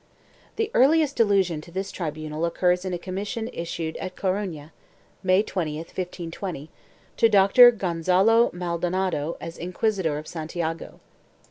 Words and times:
The 0.55 0.71
earliest 0.73 1.19
allusion 1.19 1.61
to 1.61 1.69
this 1.71 1.91
tribunal 1.91 2.43
occurs 2.43 2.85
in 2.85 2.91
a 2.91 2.97
commission 2.97 3.47
issued 3.49 3.97
at 3.97 4.15
Coruna, 4.15 4.73
May 5.21 5.43
20, 5.43 5.75
1520, 5.75 6.71
to 7.17 7.29
Doctor 7.29 7.69
Gonzalo 7.69 8.49
Maldonado 8.51 9.37
as 9.39 9.59
Inquisitor 9.59 10.17
of 10.17 10.27
Santiago. 10.27 10.99